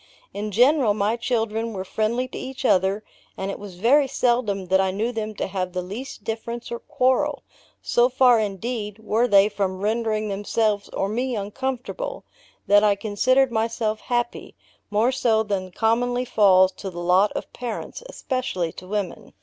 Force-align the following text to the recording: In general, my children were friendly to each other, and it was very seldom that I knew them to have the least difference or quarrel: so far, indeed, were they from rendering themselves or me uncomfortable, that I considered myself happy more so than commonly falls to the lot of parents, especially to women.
In 0.33 0.49
general, 0.49 0.95
my 0.95 1.15
children 1.15 1.73
were 1.73 1.85
friendly 1.85 2.27
to 2.29 2.35
each 2.35 2.65
other, 2.65 3.03
and 3.37 3.51
it 3.51 3.59
was 3.59 3.75
very 3.75 4.07
seldom 4.07 4.65
that 4.69 4.81
I 4.81 4.89
knew 4.89 5.11
them 5.11 5.35
to 5.35 5.45
have 5.45 5.73
the 5.73 5.83
least 5.83 6.23
difference 6.23 6.71
or 6.71 6.79
quarrel: 6.79 7.43
so 7.83 8.09
far, 8.09 8.39
indeed, 8.39 8.97
were 8.97 9.27
they 9.27 9.47
from 9.47 9.81
rendering 9.81 10.27
themselves 10.27 10.89
or 10.89 11.07
me 11.07 11.35
uncomfortable, 11.35 12.23
that 12.65 12.83
I 12.83 12.95
considered 12.95 13.51
myself 13.51 13.99
happy 13.99 14.55
more 14.89 15.11
so 15.11 15.43
than 15.43 15.69
commonly 15.69 16.25
falls 16.25 16.71
to 16.77 16.89
the 16.89 16.97
lot 16.99 17.31
of 17.33 17.53
parents, 17.53 18.01
especially 18.09 18.71
to 18.71 18.87
women. 18.87 19.33